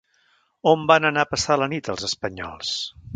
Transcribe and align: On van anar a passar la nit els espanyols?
On 0.71 0.87
van 0.91 1.05
anar 1.09 1.25
a 1.25 1.31
passar 1.33 1.57
la 1.65 1.69
nit 1.75 1.91
els 1.95 2.07
espanyols? 2.11 2.77